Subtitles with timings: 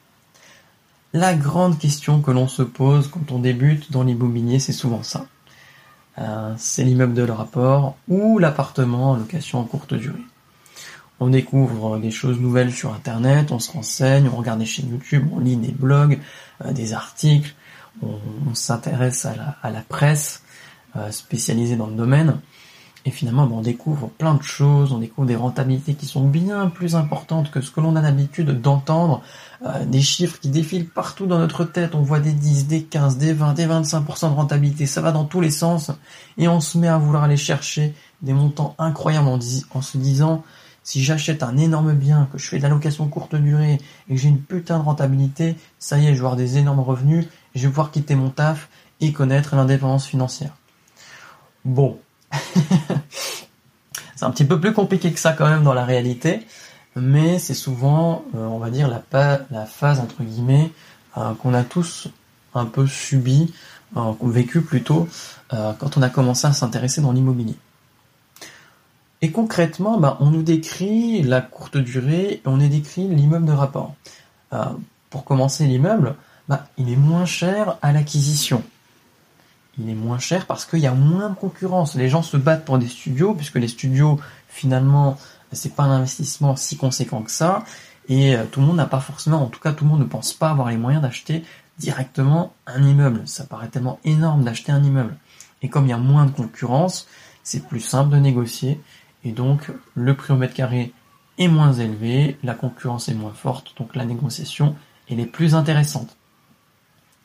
[1.11, 5.25] La grande question que l'on se pose quand on débute dans l'immobilier, c'est souvent ça.
[6.19, 10.23] Euh, c'est l'immeuble de le rapport ou l'appartement en location en courte durée.
[11.19, 15.27] On découvre des choses nouvelles sur Internet, on se renseigne, on regarde des chaînes YouTube,
[15.33, 16.17] on lit des blogs,
[16.63, 17.53] euh, des articles,
[18.01, 18.19] on,
[18.53, 20.42] s'intéresse à la presse,
[21.11, 22.39] spécialisé dans le domaine.
[23.05, 26.95] Et finalement, on découvre plein de choses, on découvre des rentabilités qui sont bien plus
[26.95, 29.21] importantes que ce que l'on a l'habitude d'entendre,
[29.65, 33.17] euh, des chiffres qui défilent partout dans notre tête, on voit des 10, des 15,
[33.17, 35.91] des 20, des 25% de rentabilité, ça va dans tous les sens,
[36.37, 39.39] et on se met à vouloir aller chercher des montants incroyables en,
[39.73, 40.43] en se disant,
[40.83, 44.21] si j'achète un énorme bien, que je fais de la location courte durée, et que
[44.21, 47.63] j'ai une putain de rentabilité, ça y est, je vais avoir des énormes revenus, je
[47.63, 48.69] vais pouvoir quitter mon taf
[49.01, 50.55] et connaître l'indépendance financière.
[51.65, 51.99] Bon.
[54.15, 56.45] c'est un petit peu plus compliqué que ça quand même dans la réalité,
[56.95, 60.71] mais c'est souvent, euh, on va dire, la, phase, entre guillemets,
[61.17, 62.09] euh, qu'on a tous
[62.53, 63.53] un peu subi,
[63.97, 65.07] euh, vécu plutôt,
[65.49, 67.55] quand on a commencé à s'intéresser dans l'immobilier.
[69.21, 73.51] Et concrètement, bah, on nous décrit la courte durée et on nous décrit l'immeuble de
[73.51, 73.93] rapport.
[75.11, 76.15] pour commencer, l'immeuble,
[76.49, 78.63] bah, il est moins cher à l'acquisition
[79.79, 81.95] il est moins cher parce qu'il y a moins de concurrence.
[81.95, 85.17] Les gens se battent pour des studios, puisque les studios, finalement,
[85.51, 87.63] c'est pas un investissement si conséquent que ça.
[88.09, 90.05] Et euh, tout le monde n'a pas forcément, en tout cas, tout le monde ne
[90.05, 91.43] pense pas avoir les moyens d'acheter
[91.79, 93.21] directement un immeuble.
[93.25, 95.15] Ça paraît tellement énorme d'acheter un immeuble.
[95.61, 97.07] Et comme il y a moins de concurrence,
[97.43, 98.79] c'est plus simple de négocier.
[99.23, 100.93] Et donc, le prix au mètre carré
[101.37, 104.75] est moins élevé, la concurrence est moins forte, donc la négociation,
[105.09, 106.15] elle est plus intéressante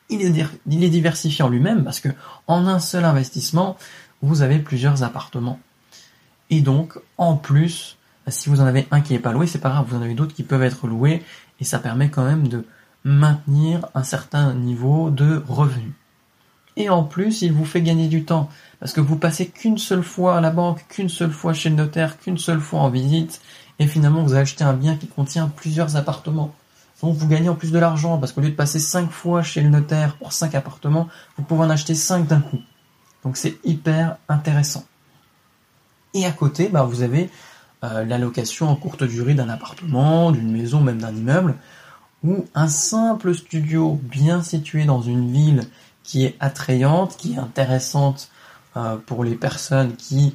[0.09, 2.09] il est, diversifié en lui-même parce que
[2.47, 3.77] en un seul investissement,
[4.21, 5.59] vous avez plusieurs appartements.
[6.49, 7.97] Et donc, en plus,
[8.27, 10.15] si vous en avez un qui n'est pas loué, c'est pas grave, vous en avez
[10.15, 11.23] d'autres qui peuvent être loués
[11.59, 12.65] et ça permet quand même de
[13.03, 15.93] maintenir un certain niveau de revenus.
[16.75, 18.49] Et en plus, il vous fait gagner du temps
[18.79, 21.75] parce que vous passez qu'une seule fois à la banque, qu'une seule fois chez le
[21.75, 23.41] notaire, qu'une seule fois en visite
[23.79, 26.53] et finalement vous achetez un bien qui contient plusieurs appartements.
[27.01, 29.61] Donc vous gagnez en plus de l'argent parce qu'au lieu de passer 5 fois chez
[29.61, 32.59] le notaire pour 5 appartements, vous pouvez en acheter 5 d'un coup.
[33.23, 34.85] Donc c'est hyper intéressant.
[36.13, 37.29] Et à côté, bah, vous avez
[37.83, 41.55] euh, la location en courte durée d'un appartement, d'une maison, même d'un immeuble,
[42.23, 45.63] ou un simple studio bien situé dans une ville
[46.03, 48.29] qui est attrayante, qui est intéressante
[48.75, 50.33] euh, pour les personnes qui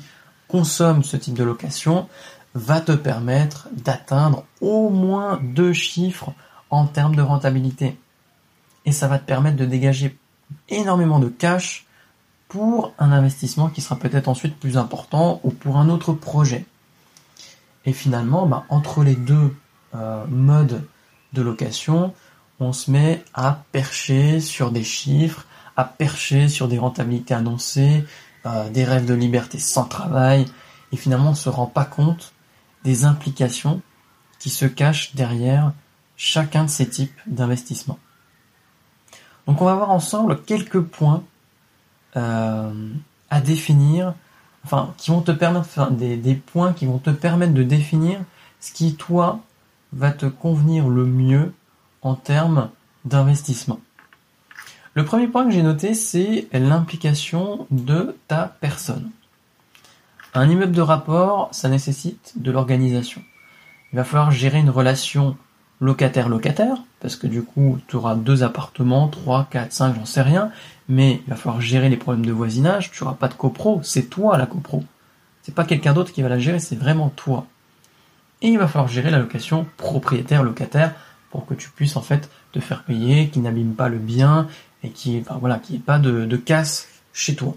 [0.48, 2.08] consomment ce type de location,
[2.54, 6.32] va te permettre d'atteindre au moins deux chiffres
[6.74, 7.98] en termes de rentabilité.
[8.84, 10.18] Et ça va te permettre de dégager
[10.68, 11.86] énormément de cash
[12.48, 16.66] pour un investissement qui sera peut-être ensuite plus important ou pour un autre projet.
[17.84, 19.56] Et finalement, bah, entre les deux
[19.94, 20.86] euh, modes
[21.32, 22.14] de location,
[22.60, 25.46] on se met à percher sur des chiffres,
[25.76, 28.04] à percher sur des rentabilités annoncées,
[28.46, 30.46] euh, des rêves de liberté sans travail,
[30.92, 32.32] et finalement on ne se rend pas compte
[32.84, 33.80] des implications
[34.38, 35.72] qui se cachent derrière
[36.16, 37.98] chacun de ces types d'investissement.
[39.46, 41.22] Donc on va voir ensemble quelques points
[42.16, 42.72] euh,
[43.30, 44.14] à définir,
[44.64, 48.20] enfin qui vont te permettre, des, des points qui vont te permettre de définir
[48.60, 49.40] ce qui toi
[49.92, 51.52] va te convenir le mieux
[52.02, 52.70] en termes
[53.04, 53.80] d'investissement.
[54.94, 59.10] Le premier point que j'ai noté, c'est l'implication de ta personne.
[60.34, 63.22] Un immeuble de rapport, ça nécessite de l'organisation.
[63.92, 65.36] Il va falloir gérer une relation
[65.80, 70.50] locataire-locataire, parce que du coup, tu auras deux appartements, trois, quatre, cinq, j'en sais rien,
[70.88, 74.08] mais il va falloir gérer les problèmes de voisinage, tu n'auras pas de copro, c'est
[74.08, 74.84] toi la copro.
[75.42, 77.46] C'est pas quelqu'un d'autre qui va la gérer, c'est vraiment toi.
[78.40, 80.94] Et il va falloir gérer la location propriétaire-locataire
[81.30, 84.48] pour que tu puisses en fait te faire payer, qu'il n'abîme pas le bien
[84.82, 87.56] et qu'il enfin, voilà, qu'il n'y ait pas de, de casse chez toi.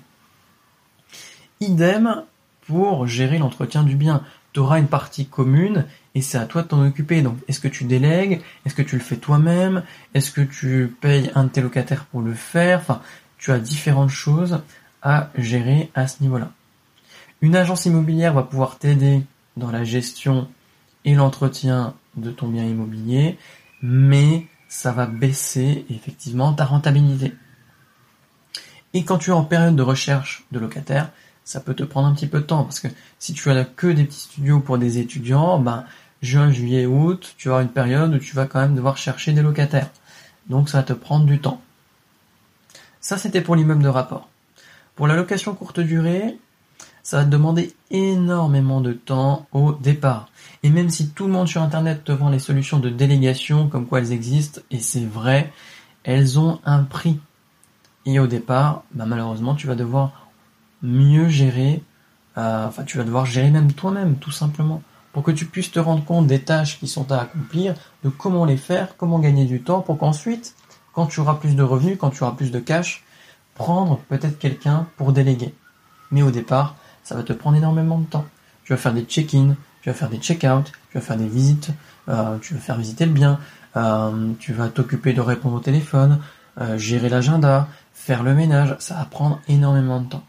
[1.60, 2.24] Idem
[2.68, 4.24] pour gérer l'entretien du bien.
[4.54, 5.86] Tu auras une partie commune
[6.18, 7.22] et c'est à toi de t'en occuper.
[7.22, 8.42] Donc, est-ce que tu délègues?
[8.66, 9.84] Est-ce que tu le fais toi-même?
[10.16, 12.80] Est-ce que tu payes un de tes locataires pour le faire?
[12.80, 13.04] Enfin,
[13.38, 14.64] tu as différentes choses
[15.04, 16.52] à gérer à ce niveau-là.
[17.42, 19.22] Une agence immobilière va pouvoir t'aider
[19.58, 20.48] dans la gestion
[21.06, 23.38] et l'entretien de ton bien immobilier,
[23.84, 27.36] mais ça va baisser effectivement ta rentabilité.
[28.96, 31.12] Et quand tu es en période de recherche de locataires,
[31.44, 32.88] ça peut te prendre un petit peu de temps parce que
[33.20, 35.86] si tu as que des petits studios pour des étudiants, ben
[36.22, 39.42] juin, juillet, août, tu auras une période où tu vas quand même devoir chercher des
[39.42, 39.90] locataires.
[40.50, 41.62] Donc ça va te prendre du temps.
[43.02, 44.30] Ça c'était pour l'immeuble de rapport.
[44.96, 46.38] Pour la location courte durée,
[47.04, 50.28] ça va te demander énormément de temps au départ.
[50.64, 53.86] Et même si tout le monde sur Internet te vend les solutions de délégation comme
[53.86, 55.54] quoi elles existent, et c'est vrai,
[56.04, 57.20] elles ont un prix.
[58.06, 60.28] Et au départ, bah malheureusement, tu vas devoir
[60.82, 61.84] mieux gérer,
[62.38, 64.82] euh, enfin tu vas devoir gérer même toi-même, tout simplement,
[65.14, 67.74] pour que tu puisses te rendre compte des tâches qui sont à accomplir,
[68.04, 70.56] de comment les faire, comment gagner du temps, pour qu'ensuite,
[70.94, 73.04] quand tu auras plus de revenus, quand tu auras plus de cash,
[73.56, 75.54] prendre peut-être quelqu'un pour déléguer.
[76.12, 78.26] Mais au départ, ça va te prendre énormément de temps.
[78.64, 81.70] Tu vas faire des check-in, tu vas faire des check-out, tu vas faire des visites,
[82.10, 83.40] euh, tu vas faire visiter le bien,
[83.76, 86.20] euh, tu vas t'occuper de répondre au téléphone,
[86.76, 90.24] gérer l'agenda, faire le ménage, ça va prendre énormément de temps.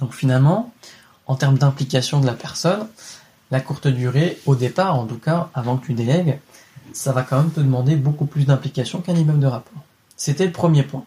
[0.00, 0.72] Donc finalement,
[1.26, 2.86] en termes d'implication de la personne,
[3.52, 6.40] la courte durée, au départ en tout cas, avant que tu délègues,
[6.94, 9.82] ça va quand même te demander beaucoup plus d'implication qu'un immeuble de rapport.
[10.16, 11.04] C'était le premier point.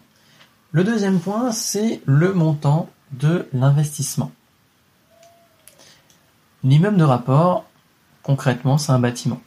[0.70, 4.30] Le deuxième point, c'est le montant de l'investissement.
[6.62, 7.64] L'immeuble de rapport,
[8.22, 9.40] concrètement, c'est un bâtiment.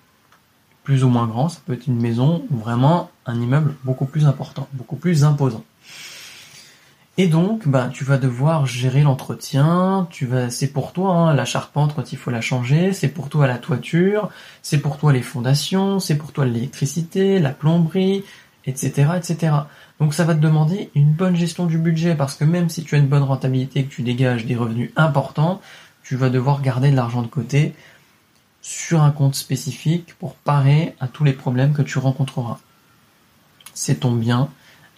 [0.83, 4.25] Plus ou moins grand, ça peut être une maison ou vraiment un immeuble beaucoup plus
[4.25, 5.63] important, beaucoup plus imposant.
[7.21, 10.07] Et donc, bah, tu vas devoir gérer l'entretien.
[10.09, 13.27] Tu vas, c'est pour toi hein, la charpente quand il faut la changer, c'est pour
[13.27, 14.29] toi la toiture,
[14.61, 18.23] c'est pour toi les fondations, c'est pour toi l'électricité, la plomberie,
[18.65, 19.53] etc., etc.
[19.99, 22.95] Donc, ça va te demander une bonne gestion du budget parce que même si tu
[22.95, 25.59] as une bonne rentabilité, que tu dégages des revenus importants,
[26.03, 27.73] tu vas devoir garder de l'argent de côté
[28.61, 32.59] sur un compte spécifique pour parer à tous les problèmes que tu rencontreras.
[33.73, 34.47] C'est ton bien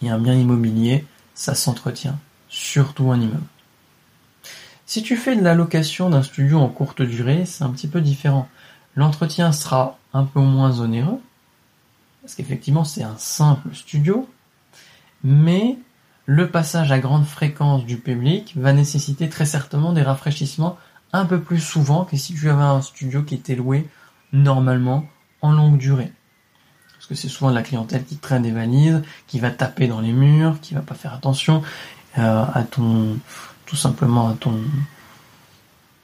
[0.04, 1.04] et un bien immobilier
[1.42, 3.42] ça s'entretient, surtout un immeuble.
[4.86, 8.00] Si tu fais de la location d'un studio en courte durée, c'est un petit peu
[8.00, 8.48] différent.
[8.96, 11.20] L'entretien sera un peu moins onéreux,
[12.22, 14.30] parce qu'effectivement c'est un simple studio,
[15.24, 15.80] mais
[16.28, 20.78] le passage à grande fréquence du public va nécessiter très certainement des rafraîchissements
[21.12, 23.90] un peu plus souvent que si tu avais un studio qui était loué
[24.32, 25.06] normalement
[25.42, 26.14] en longue durée
[27.10, 30.74] c'est souvent la clientèle qui traîne des valises, qui va taper dans les murs, qui
[30.74, 31.62] va pas faire attention
[32.18, 33.18] euh, à ton,
[33.66, 34.60] tout simplement à ton,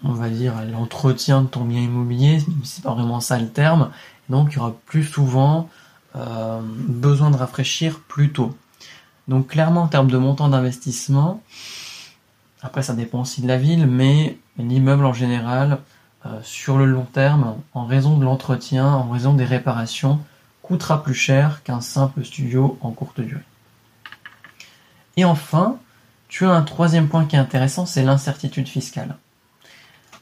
[0.04, 3.92] on va dire, à l'entretien de ton bien immobilier, c'est pas vraiment ça le terme.
[4.30, 5.70] Donc il y aura plus souvent
[6.16, 8.56] euh, besoin de rafraîchir plus tôt.
[9.28, 11.42] Donc clairement en termes de montant d'investissement,
[12.62, 15.80] après ça dépend aussi de la ville, mais l'immeuble en général,
[16.26, 20.20] euh, sur le long terme, en raison de l'entretien, en raison des réparations,
[20.68, 23.42] coûtera plus cher qu'un simple studio en courte durée.
[25.16, 25.78] Et enfin,
[26.28, 29.16] tu as un troisième point qui est intéressant, c'est l'incertitude fiscale.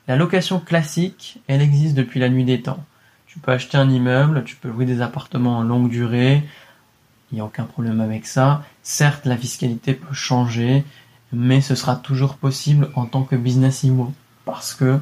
[0.08, 2.84] La location classique, elle existe depuis la nuit des temps.
[3.25, 6.44] Tu peux acheter un immeuble, tu peux louer des appartements en longue durée,
[7.32, 8.64] il n'y a aucun problème avec ça.
[8.84, 10.86] Certes, la fiscalité peut changer,
[11.34, 14.14] mais ce sera toujours possible en tant que business immo.
[14.46, 15.00] Parce que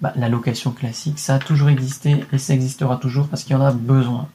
[0.00, 3.58] bah, la location classique, ça a toujours existé et ça existera toujours parce qu'il y
[3.58, 4.28] en a besoin.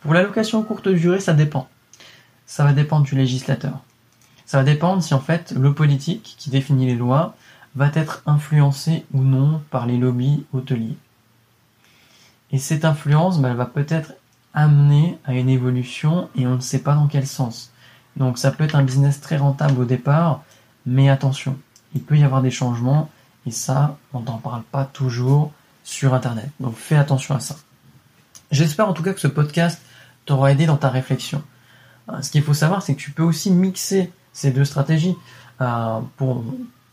[0.00, 1.68] Pour la location courte durée, ça dépend.
[2.46, 3.82] Ça va dépendre du législateur.
[4.46, 7.34] Ça va dépendre si en fait le politique qui définit les lois
[7.74, 10.96] va être influencé ou non par les lobbies hôteliers.
[12.50, 14.14] Et cette influence, bah, elle va peut-être
[14.54, 17.70] amener à une évolution et on ne sait pas dans quel sens.
[18.16, 20.42] Donc ça peut être un business très rentable au départ,
[20.86, 21.58] mais attention,
[21.94, 23.10] il peut y avoir des changements
[23.46, 25.52] et ça, on n'en parle pas toujours
[25.84, 26.48] sur Internet.
[26.60, 27.56] Donc fais attention à ça.
[28.50, 29.80] J'espère en tout cas que ce podcast
[30.28, 31.42] t'aura aidé dans ta réflexion.
[32.10, 35.16] Euh, ce qu'il faut savoir, c'est que tu peux aussi mixer ces deux stratégies
[35.60, 36.44] euh, pour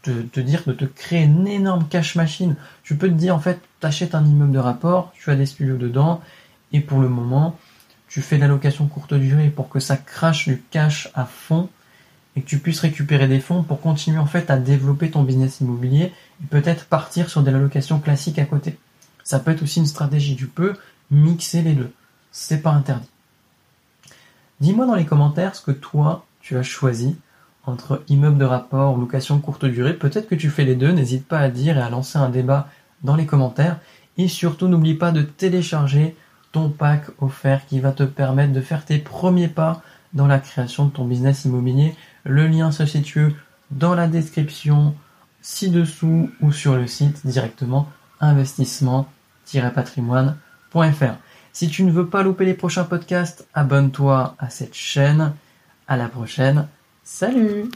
[0.01, 2.55] te, dire de te créer une énorme cash machine.
[2.83, 5.45] Tu peux te dire en fait, tu achètes un immeuble de rapport, tu as des
[5.45, 6.21] studios dedans,
[6.71, 7.57] et pour le moment,
[8.07, 11.69] tu fais de la location courte durée pour que ça crache du cash à fond
[12.37, 15.59] et que tu puisses récupérer des fonds pour continuer en fait à développer ton business
[15.59, 18.77] immobilier et peut-être partir sur de la location classique à côté.
[19.23, 20.35] Ça peut être aussi une stratégie.
[20.35, 20.75] Tu peux
[21.09, 21.91] mixer les deux.
[22.31, 23.09] C'est pas interdit.
[24.61, 27.15] Dis-moi dans les commentaires ce que toi tu as choisi
[27.65, 29.93] entre immeuble de rapport ou location courte durée.
[29.93, 30.91] Peut-être que tu fais les deux.
[30.91, 32.69] N'hésite pas à dire et à lancer un débat
[33.03, 33.79] dans les commentaires.
[34.17, 36.15] Et surtout, n'oublie pas de télécharger
[36.51, 39.81] ton pack offert qui va te permettre de faire tes premiers pas
[40.13, 41.95] dans la création de ton business immobilier.
[42.23, 43.33] Le lien se situe
[43.71, 44.93] dans la description
[45.41, 47.89] ci-dessous ou sur le site directement
[48.21, 51.15] investissement-patrimoine.fr.
[51.55, 55.31] Si tu ne veux pas louper les prochains podcasts, abonne-toi à cette chaîne.
[55.87, 56.67] À la prochaine.
[57.01, 57.69] Salut